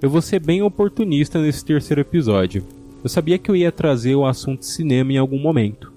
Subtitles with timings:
[0.00, 2.62] Eu vou ser bem oportunista nesse terceiro episódio.
[3.02, 5.92] Eu sabia que eu ia trazer o assunto cinema em algum momento.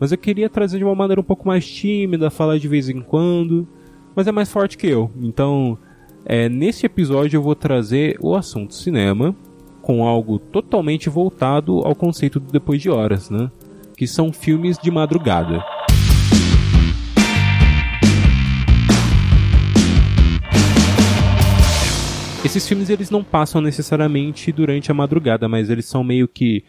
[0.00, 3.02] Mas eu queria trazer de uma maneira um pouco mais tímida, falar de vez em
[3.02, 3.68] quando.
[4.16, 5.10] Mas é mais forte que eu.
[5.20, 5.76] Então,
[6.24, 9.36] é, nesse episódio eu vou trazer o assunto cinema
[9.82, 13.50] com algo totalmente voltado ao conceito do depois de horas, né?
[13.98, 15.62] Que são filmes de madrugada.
[22.52, 26.62] Esses filmes eles não passam necessariamente durante a madrugada, mas eles são meio que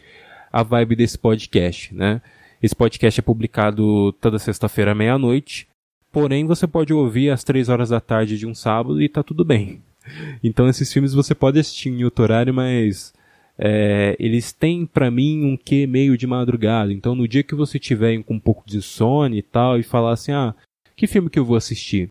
[0.49, 2.21] a vibe desse podcast, né?
[2.61, 5.67] Esse podcast é publicado toda sexta-feira à meia-noite,
[6.09, 9.43] porém você pode ouvir às três horas da tarde de um sábado e tá tudo
[9.43, 9.83] bem.
[10.41, 13.13] Então esses filmes você pode assistir em outro horário, mas
[13.59, 16.93] é, eles têm para mim um quê meio de madrugada.
[16.93, 20.13] Então no dia que você tiver com um pouco de sono e tal e falar
[20.13, 20.55] assim, ah,
[20.95, 22.07] que filme que eu vou assistir?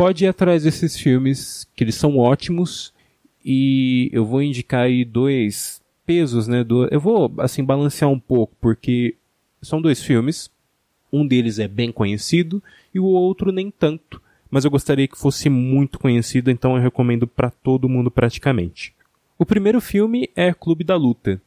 [0.00, 2.90] pode ir atrás desses filmes, que eles são ótimos,
[3.44, 6.64] e eu vou indicar aí dois pesos, né?
[6.64, 9.14] Do, eu vou, assim, balancear um pouco, porque
[9.62, 10.50] são dois filmes,
[11.12, 12.62] um deles é bem conhecido,
[12.94, 14.20] e o outro nem tanto,
[14.50, 18.94] mas eu gostaria que fosse muito conhecido, então eu recomendo para todo mundo praticamente.
[19.38, 21.40] O primeiro filme é Clube da Luta.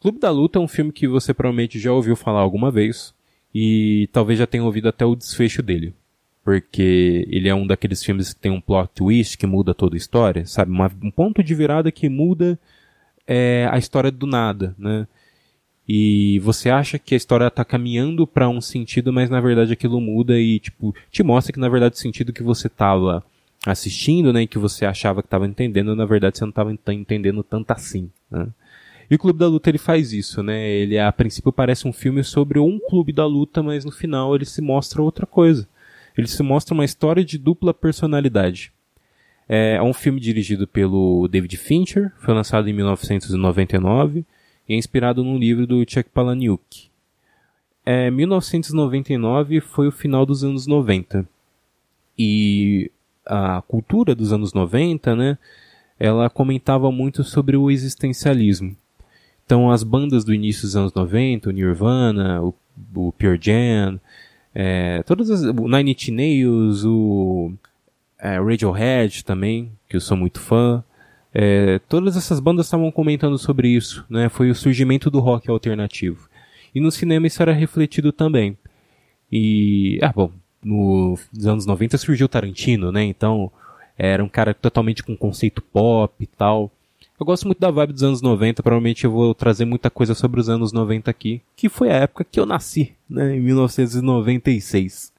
[0.00, 3.14] Clube da Luta é um filme que você provavelmente já ouviu falar alguma vez,
[3.54, 5.94] e talvez já tenha ouvido até o desfecho dele
[6.44, 9.98] porque ele é um daqueles filmes que tem um plot twist que muda toda a
[9.98, 10.70] história, sabe?
[10.70, 12.58] Uma, um ponto de virada que muda
[13.26, 15.06] é, a história do nada, né?
[15.86, 20.00] E você acha que a história está caminhando para um sentido, mas na verdade aquilo
[20.00, 23.24] muda e tipo te mostra que na verdade o sentido que você estava
[23.66, 27.42] assistindo, né, e que você achava que estava entendendo, na verdade você não estava entendendo
[27.42, 28.48] tanto assim, né?
[29.10, 30.70] E o Clube da Luta ele faz isso, né?
[30.70, 34.44] Ele a princípio parece um filme sobre um clube da luta, mas no final ele
[34.44, 35.68] se mostra outra coisa
[36.16, 38.72] ele se mostra uma história de dupla personalidade.
[39.48, 44.24] É, é um filme dirigido pelo David Fincher, foi lançado em 1999
[44.68, 46.88] e é inspirado num livro do Chuck Palahniuk.
[47.84, 51.26] É, 1999 foi o final dos anos 90
[52.16, 52.90] e
[53.26, 55.38] a cultura dos anos 90, né,
[55.98, 58.76] ela comentava muito sobre o existencialismo.
[59.44, 62.54] Então as bandas do início dos anos 90, o Nirvana, o,
[62.94, 64.00] o Pure Jam,
[64.54, 67.52] é, todas as, o Nine Inch Nails, o
[68.18, 70.84] é, Radiohead também, que eu sou muito fã.
[71.32, 74.28] É, todas essas bandas estavam comentando sobre isso, né?
[74.28, 76.28] Foi o surgimento do rock alternativo.
[76.74, 78.56] E no cinema isso era refletido também.
[79.30, 83.04] E, ah, bom, nos anos 90 surgiu Tarantino, né?
[83.04, 83.50] Então,
[83.96, 86.70] era um cara totalmente com conceito pop e tal.
[87.20, 90.40] Eu gosto muito da vibe dos anos 90, provavelmente eu vou trazer muita coisa sobre
[90.40, 95.12] os anos 90 aqui, que foi a época que eu nasci, né, em 1996.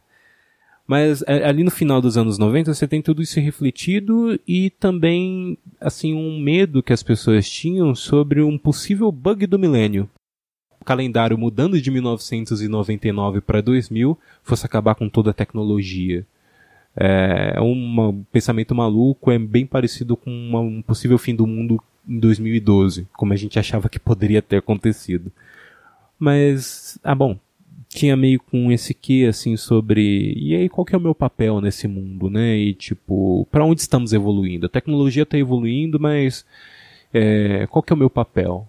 [0.88, 5.56] Mas é, ali no final dos anos 90 você tem tudo isso refletido e também,
[5.80, 10.10] assim, um medo que as pessoas tinham sobre um possível bug do milênio.
[10.80, 16.26] O calendário mudando de 1999 para 2000 fosse acabar com toda a tecnologia.
[16.96, 22.20] É um pensamento maluco, é bem parecido com uma, um possível fim do mundo em
[22.20, 25.32] 2012, como a gente achava que poderia ter acontecido.
[26.20, 27.38] Mas, ah bom,
[27.90, 31.60] tinha meio com esse que assim sobre e aí qual que é o meu papel
[31.60, 32.56] nesse mundo, né?
[32.58, 34.66] E tipo, para onde estamos evoluindo?
[34.66, 36.46] A tecnologia está evoluindo, mas
[37.14, 38.68] é, qual que é o meu papel?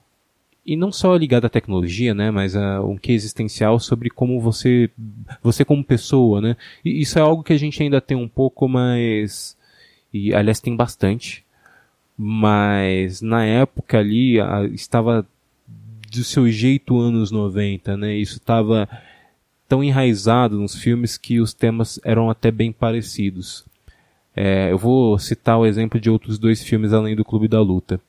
[0.65, 4.89] E não só ligado à tecnologia, né, mas a um que existencial sobre como você,
[5.43, 6.57] você como pessoa, né?
[6.85, 9.57] E isso é algo que a gente ainda tem um pouco mais,
[10.13, 11.45] e aliás tem bastante,
[12.25, 15.27] mas na época ali a, estava
[16.09, 18.15] do seu jeito anos 90, né?
[18.15, 18.89] Isso estava
[19.69, 23.65] tão enraizado nos filmes que os temas eram até bem parecidos.
[24.37, 28.01] É, eu vou citar o exemplo de outros dois filmes além do Clube da Luta.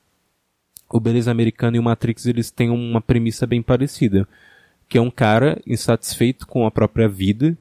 [0.92, 4.28] O Beleza Americana e o Matrix eles têm uma premissa bem parecida,
[4.88, 7.58] que é um cara insatisfeito com a própria vida,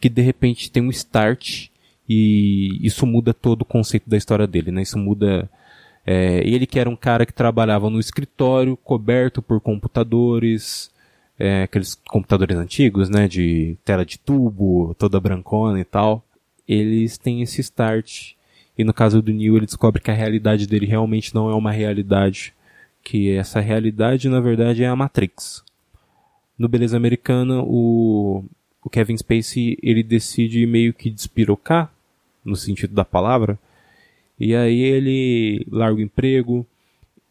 [0.00, 1.68] que de repente tem um start
[2.08, 4.82] e isso muda todo o conceito da história dele, né?
[4.82, 5.48] Isso muda
[6.06, 10.90] é, ele que era um cara que trabalhava no escritório, coberto por computadores,
[11.38, 16.24] é, aqueles computadores antigos, né, de tela de tubo, toda brancona e tal.
[16.66, 18.32] Eles têm esse start.
[18.76, 21.70] E no caso do Neil, ele descobre que a realidade dele realmente não é uma
[21.70, 22.54] realidade.
[23.02, 25.62] Que essa realidade, na verdade, é a Matrix.
[26.58, 28.44] No Beleza Americana, o,
[28.82, 31.92] o Kevin Spacey, ele decide meio que despirocar,
[32.44, 33.58] no sentido da palavra,
[34.42, 36.66] e aí ele larga o emprego,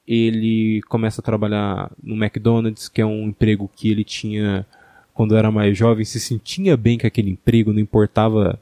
[0.07, 4.65] ele começa a trabalhar no McDonald's, que é um emprego que ele tinha
[5.13, 8.57] quando era mais jovem, se sentia bem com aquele emprego, não importava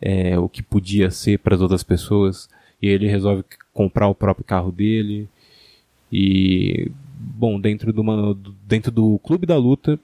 [0.00, 2.48] é, o que podia ser para as outras pessoas.
[2.80, 3.44] E ele resolve
[3.74, 5.28] comprar o próprio carro dele
[6.10, 8.34] E, bom, dentro, de uma,
[8.66, 10.00] dentro do Clube da Luta,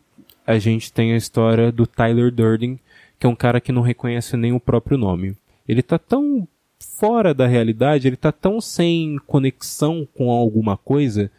[0.46, 2.78] a gente tem a história do Tyler Durden,
[3.18, 5.34] que é um cara que não reconhece nem o próprio nome.
[5.66, 6.46] Ele tá tão
[6.80, 11.30] fora da realidade, ele tá tão sem conexão com alguma coisa,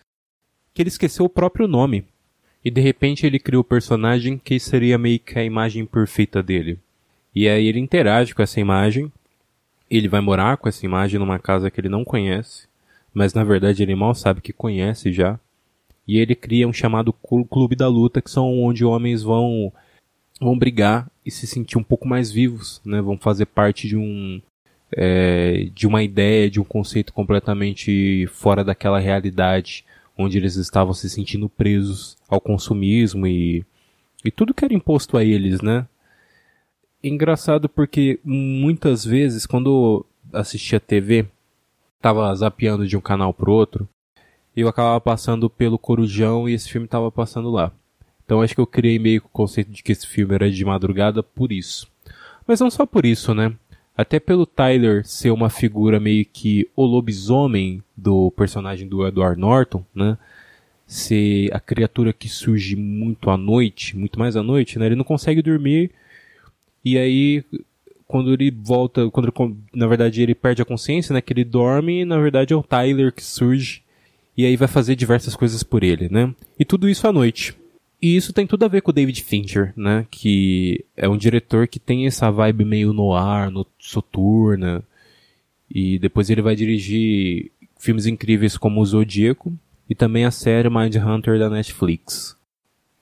[0.74, 2.06] que ele esqueceu o próprio nome.
[2.64, 6.78] E de repente ele cria o personagem que seria meio que a imagem perfeita dele.
[7.34, 9.12] E aí ele interage com essa imagem,
[9.90, 12.68] ele vai morar com essa imagem numa casa que ele não conhece,
[13.14, 15.40] mas na verdade ele mal sabe que conhece já.
[16.08, 19.72] E ele cria um chamado Clube da Luta, que são onde homens vão
[20.40, 23.02] vão brigar e se sentir um pouco mais vivos, né?
[23.02, 24.42] Vão fazer parte de um
[24.96, 29.86] é, de uma ideia, de um conceito completamente fora daquela realidade
[30.18, 33.66] onde eles estavam se sentindo presos ao consumismo e,
[34.24, 35.88] e tudo que era imposto a eles, né?
[37.02, 41.26] Engraçado porque muitas vezes quando assistia TV,
[42.02, 43.88] tava zapeando de um canal pro outro,
[44.56, 47.72] eu acabava passando pelo Corujão e esse filme tava passando lá.
[48.26, 50.66] Então acho que eu criei meio que o conceito de que esse filme era de
[50.66, 51.90] madrugada por isso.
[52.46, 53.56] Mas não só por isso, né?
[54.00, 59.84] Até pelo Tyler ser uma figura meio que o lobisomem do personagem do Edward Norton,
[59.94, 60.18] né?
[60.88, 64.86] Ser a criatura que surge muito à noite, muito mais à noite, né?
[64.86, 65.92] Ele não consegue dormir
[66.86, 67.44] e aí
[68.08, 71.20] quando ele volta, quando ele, na verdade ele perde a consciência, né?
[71.20, 73.84] Que ele dorme, na verdade é o Tyler que surge
[74.38, 76.34] e aí vai fazer diversas coisas por ele, né?
[76.58, 77.54] E tudo isso à noite.
[78.02, 80.08] E isso tem tudo a ver com o David Fincher, né?
[80.10, 84.84] Que é um diretor que tem essa vibe meio noir, no soturna.
[85.70, 89.54] E depois ele vai dirigir filmes incríveis como o Zodíaco
[89.90, 92.38] e também a série Mindhunter da Netflix.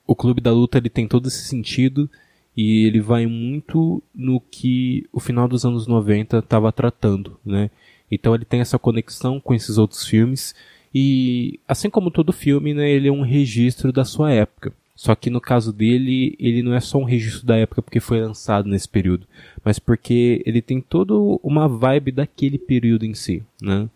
[0.06, 2.10] O Clube da Luta ele tem todo esse sentido
[2.56, 7.70] e ele vai muito no que o final dos anos 90 estava tratando, né?
[8.10, 10.56] Então ele tem essa conexão com esses outros filmes
[10.94, 14.74] e assim como todo filme, né, ele é um registro da sua época.
[14.98, 18.20] Só que no caso dele, ele não é só um registro da época porque foi
[18.20, 19.28] lançado nesse período,
[19.64, 21.14] mas porque ele tem toda
[21.44, 23.88] uma vibe daquele período em si, né?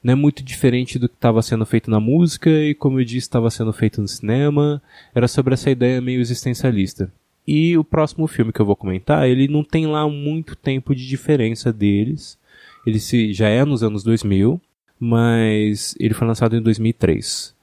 [0.00, 3.26] Não é muito diferente do que estava sendo feito na música e, como eu disse,
[3.26, 4.80] estava sendo feito no cinema.
[5.14, 7.10] Era sobre essa ideia meio existencialista.
[7.46, 11.08] E o próximo filme que eu vou comentar, ele não tem lá muito tempo de
[11.08, 12.38] diferença deles.
[12.86, 14.60] Ele se, já é nos anos 2000,
[15.00, 17.54] mas ele foi lançado em 2003.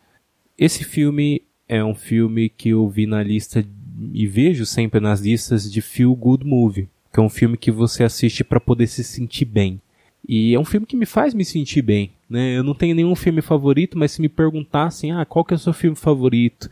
[0.57, 3.65] Esse filme é um filme que eu vi na lista
[4.13, 8.03] e vejo sempre nas listas de Feel Good Movie, que é um filme que você
[8.03, 9.79] assiste para poder se sentir bem.
[10.27, 12.57] E é um filme que me faz me sentir bem, né?
[12.57, 15.59] Eu não tenho nenhum filme favorito, mas se me perguntassem, ah, qual que é o
[15.59, 16.69] seu filme favorito?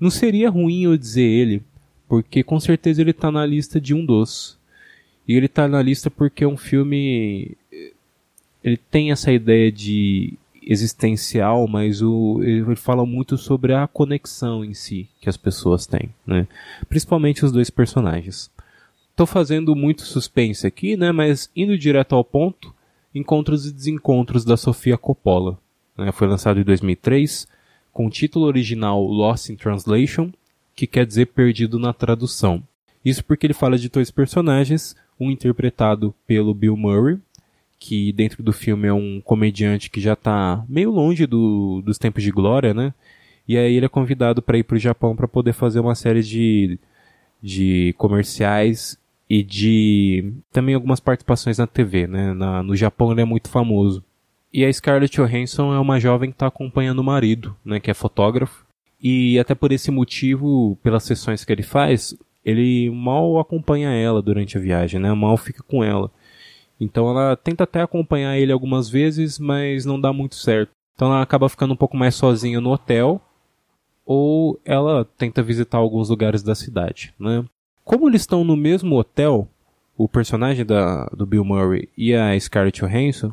[0.00, 1.62] Não seria ruim eu dizer ele,
[2.08, 4.58] porque com certeza ele está na lista de um dos.
[5.28, 7.54] E ele está na lista porque é um filme
[8.64, 10.34] ele tem essa ideia de
[10.68, 16.10] existencial, mas o, ele fala muito sobre a conexão em si que as pessoas têm,
[16.26, 16.46] né?
[16.90, 18.50] Principalmente os dois personagens.
[19.10, 21.10] Estou fazendo muito suspense aqui, né?
[21.10, 22.74] Mas indo direto ao ponto,
[23.14, 25.58] Encontros e Desencontros da Sofia Coppola.
[25.96, 26.12] Né?
[26.12, 27.48] Foi lançado em 2003,
[27.90, 30.30] com o título original Lost in Translation,
[30.76, 32.62] que quer dizer perdido na tradução.
[33.02, 37.18] Isso porque ele fala de dois personagens, um interpretado pelo Bill Murray,
[37.78, 42.22] que dentro do filme é um comediante que já está meio longe do, dos tempos
[42.22, 42.92] de glória, né?
[43.46, 46.22] E aí ele é convidado para ir para o Japão para poder fazer uma série
[46.22, 46.78] de,
[47.42, 48.98] de comerciais
[49.30, 52.34] e de também algumas participações na TV, né?
[52.34, 54.04] Na, no Japão ele é muito famoso.
[54.52, 57.78] E a Scarlett Johansson é uma jovem que está acompanhando o marido, né?
[57.78, 58.66] Que é fotógrafo.
[59.00, 64.56] E até por esse motivo, pelas sessões que ele faz, ele mal acompanha ela durante
[64.56, 65.12] a viagem, né?
[65.12, 66.10] Mal fica com ela.
[66.80, 70.70] Então ela tenta até acompanhar ele algumas vezes, mas não dá muito certo.
[70.94, 73.20] Então ela acaba ficando um pouco mais sozinha no hotel,
[74.04, 77.44] ou ela tenta visitar alguns lugares da cidade, né?
[77.84, 79.48] Como eles estão no mesmo hotel,
[79.96, 83.32] o personagem da, do Bill Murray e a Scarlett Johansson,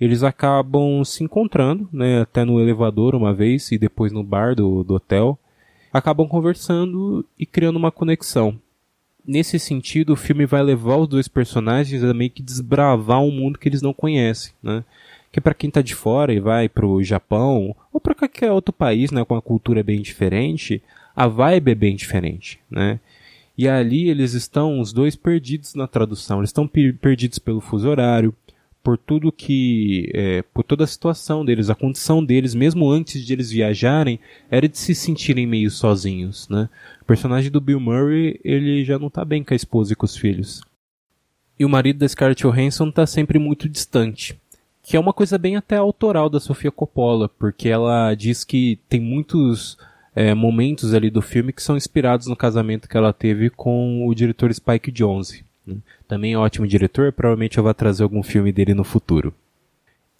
[0.00, 4.82] eles acabam se encontrando, né, até no elevador uma vez e depois no bar do,
[4.82, 5.38] do hotel,
[5.92, 8.58] acabam conversando e criando uma conexão
[9.26, 13.58] nesse sentido, o filme vai levar os dois personagens a meio que desbravar um mundo
[13.58, 14.84] que eles não conhecem, né?
[15.30, 19.10] Que para quem tá de fora e vai pro Japão ou para qualquer outro país,
[19.10, 20.82] né, com a cultura bem diferente,
[21.16, 23.00] a vibe é bem diferente, né?
[23.56, 28.34] E ali eles estão os dois perdidos na tradução, eles estão perdidos pelo fuso horário,
[28.82, 33.32] por tudo que, é, por toda a situação deles, a condição deles, mesmo antes de
[33.32, 34.18] eles viajarem,
[34.50, 36.68] era de se sentirem meio sozinhos, né?
[37.00, 40.04] O personagem do Bill Murray, ele já não tá bem com a esposa e com
[40.04, 40.62] os filhos.
[41.58, 44.36] E o marido da Scarlett Johansson tá sempre muito distante,
[44.82, 49.00] que é uma coisa bem até autoral da Sofia Coppola, porque ela diz que tem
[49.00, 49.78] muitos
[50.14, 54.14] é, momentos ali do filme que são inspirados no casamento que ela teve com o
[54.14, 55.44] diretor Spike Jonze.
[55.66, 55.76] Né?
[56.08, 59.34] Também é um ótimo diretor, provavelmente eu vou trazer algum filme dele no futuro.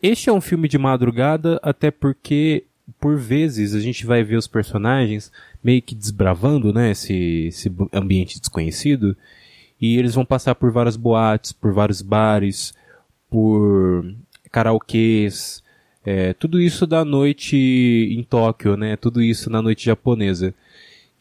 [0.03, 2.65] Este é um filme de madrugada, até porque
[2.99, 5.31] por vezes a gente vai ver os personagens
[5.63, 9.17] meio que desbravando, né, esse, esse ambiente desconhecido,
[9.81, 12.75] e eles vão passar por várias boates, por vários bares,
[13.31, 14.15] por
[14.51, 15.63] karaokês,
[16.05, 20.55] é, tudo isso da noite em Tóquio, né, tudo isso na noite japonesa.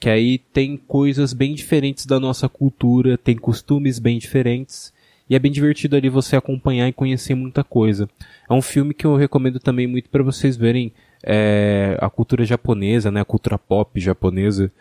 [0.01, 4.91] Que aí tem coisas bem diferentes da nossa cultura, tem costumes bem diferentes,
[5.29, 8.09] e é bem divertido ali você acompanhar e conhecer muita coisa.
[8.49, 10.91] É um filme que eu recomendo também muito para vocês verem
[11.23, 14.71] é, a cultura japonesa, né, a cultura pop japonesa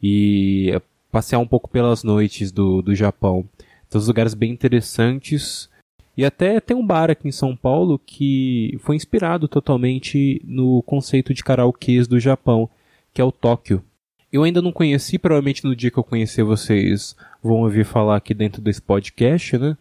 [0.00, 0.78] e
[1.10, 3.48] passear um pouco pelas noites do, do Japão.
[3.94, 5.70] Uns lugares bem interessantes
[6.16, 11.32] e até tem um bar aqui em São Paulo que foi inspirado totalmente no conceito
[11.32, 12.68] de karaokês do Japão,
[13.12, 13.82] que é o Tóquio.
[14.36, 18.34] Eu ainda não conheci, provavelmente no dia que eu conhecer vocês vão ouvir falar aqui
[18.34, 19.78] dentro desse podcast, né?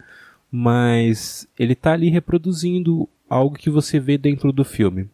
[0.50, 5.10] Mas ele está ali reproduzindo algo que você vê dentro do filme.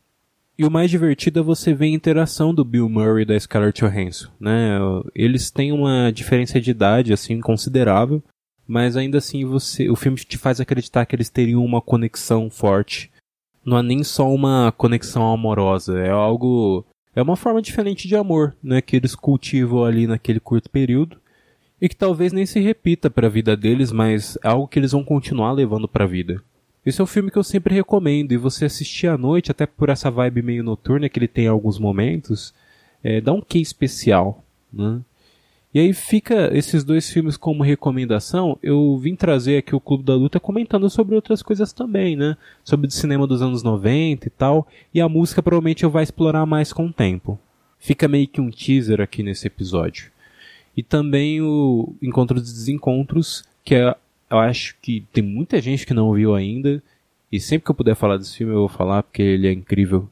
[0.59, 3.81] E o mais divertido é você ver a interação do Bill Murray e da Scarlett
[3.81, 4.77] Johansson, né?
[5.15, 8.21] Eles têm uma diferença de idade assim considerável,
[8.67, 13.09] mas ainda assim você, o filme te faz acreditar que eles teriam uma conexão forte.
[13.65, 18.55] Não é nem só uma conexão amorosa, é algo é uma forma diferente de amor,
[18.63, 21.17] né, que eles cultivam ali naquele curto período
[21.81, 24.91] e que talvez nem se repita para a vida deles, mas é algo que eles
[24.91, 26.41] vão continuar levando para a vida.
[26.85, 29.89] Esse é um filme que eu sempre recomendo, e você assistir à noite, até por
[29.89, 32.53] essa vibe meio noturna que ele tem em alguns momentos,
[33.03, 34.99] é, dá um quê especial, né?
[35.73, 38.57] E aí fica esses dois filmes como recomendação.
[38.61, 42.35] Eu vim trazer aqui o Clube da Luta comentando sobre outras coisas também, né?
[42.63, 44.67] Sobre o cinema dos anos 90 e tal.
[44.93, 47.39] E a música provavelmente eu vou explorar mais com o tempo.
[47.79, 50.11] Fica meio que um teaser aqui nesse episódio.
[50.75, 53.95] E também o Encontro dos Desencontros, que é
[54.29, 56.81] eu acho que tem muita gente que não viu ainda.
[57.29, 60.09] E sempre que eu puder falar desse filme, eu vou falar porque ele é incrível.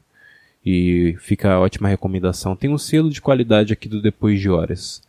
[0.64, 2.54] E fica a ótima recomendação.
[2.54, 5.02] Tem um selo de qualidade aqui do Depois de Horas.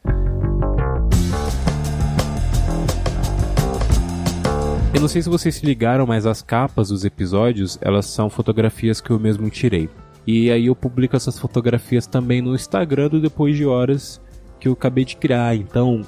[4.93, 8.99] Eu não sei se vocês se ligaram, mas as capas dos episódios, elas são fotografias
[8.99, 9.89] que eu mesmo tirei.
[10.27, 14.19] E aí eu publico essas fotografias também no Instagram do Depois de Horas,
[14.59, 15.55] que eu acabei de criar.
[15.55, 16.01] Então,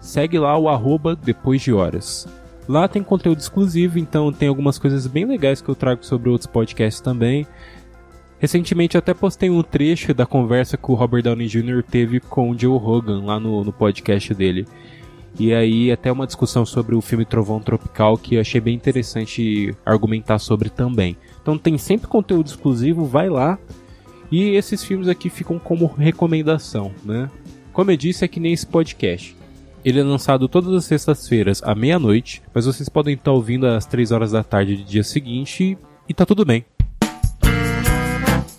[0.00, 2.28] segue lá o arroba Depois de Horas.
[2.68, 6.46] Lá tem conteúdo exclusivo, então tem algumas coisas bem legais que eu trago sobre outros
[6.46, 7.46] podcasts também.
[8.38, 11.82] Recentemente eu até postei um trecho da conversa que o Robert Downey Jr.
[11.82, 14.64] teve com o Joe Rogan lá no, no podcast dele.
[15.38, 19.74] E aí até uma discussão sobre o filme Trovão Tropical que eu achei bem interessante
[19.84, 21.16] argumentar sobre também.
[21.40, 23.58] Então tem sempre conteúdo exclusivo, vai lá.
[24.30, 27.30] E esses filmes aqui ficam como recomendação, né?
[27.72, 29.36] Como eu disse, é que nem esse podcast.
[29.84, 34.12] Ele é lançado todas as sextas-feiras à meia-noite, mas vocês podem estar ouvindo às 3
[34.12, 36.64] horas da tarde do dia seguinte e tá tudo bem.